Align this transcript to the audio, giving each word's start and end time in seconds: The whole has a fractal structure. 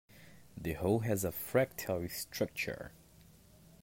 The 0.57 0.73
whole 0.73 1.01
has 1.01 1.23
a 1.23 1.29
fractal 1.31 2.09
structure. 2.09 2.91